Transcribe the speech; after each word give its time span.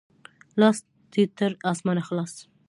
لاس 0.59 0.77
دې 1.13 1.23
تر 1.37 1.51
اسمانه 1.71 2.03
خلاص! 2.07 2.33